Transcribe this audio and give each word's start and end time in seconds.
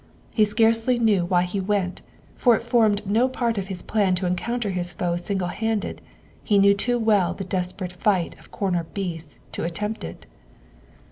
He 0.33 0.45
scarcely 0.45 0.97
knew 0.97 1.25
why 1.25 1.43
he 1.43 1.59
went, 1.59 2.01
for 2.33 2.55
it 2.55 2.63
formed 2.63 3.05
no 3.05 3.29
part 3.29 3.59
of 3.59 3.67
his 3.67 3.83
plan 3.83 4.15
to 4.15 4.25
encounter 4.25 4.71
his 4.71 4.91
foe 4.93 5.15
single 5.15 5.49
handed; 5.49 6.01
he 6.43 6.57
knew 6.57 6.73
too 6.73 6.97
well 6.97 7.35
the 7.35 7.43
desperate 7.43 7.93
fight 7.93 8.35
of 8.39 8.49
cornered 8.49 8.95
beasts 8.95 9.37
to 9.51 9.63
at 9.63 9.75
tempt 9.75 10.03
it. 10.03 10.25